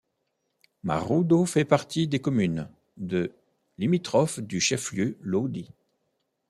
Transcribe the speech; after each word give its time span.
Marudo 0.81 1.45
fait 1.45 1.63
partie 1.63 2.07
des 2.07 2.19
communes 2.19 2.67
de 2.97 3.35
limitrophes 3.77 4.39
du 4.39 4.59
chef-lieu 4.59 5.15
Lodi. 5.21 5.69